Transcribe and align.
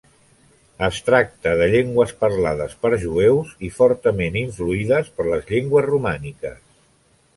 Es 0.85 0.95
tracta 1.09 1.51
de 1.59 1.67
llengües 1.75 2.13
parlades 2.23 2.73
per 2.85 2.91
jueus 3.05 3.53
i 3.69 3.71
fortament 3.77 4.39
influïdes 4.45 5.13
per 5.19 5.29
les 5.33 5.49
llengües 5.53 5.91
romàniques. 5.93 6.59